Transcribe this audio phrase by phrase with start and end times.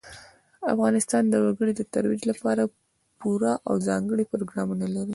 [0.73, 2.63] افغانستان د وګړي د ترویج لپاره
[3.19, 5.09] پوره او ځانګړي پروګرامونه لري.